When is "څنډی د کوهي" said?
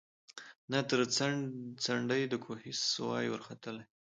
1.85-2.71